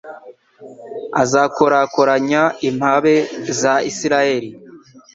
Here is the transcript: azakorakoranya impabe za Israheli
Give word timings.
azakorakoranya 1.21 2.41
impabe 2.69 3.15
za 3.59 3.73
Israheli 3.89 4.49